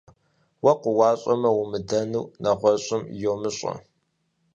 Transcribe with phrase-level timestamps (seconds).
[0.63, 3.73] Уэ къыуащӀэмэ умыдэнур нэгъуэщӀым йумыщӀэ.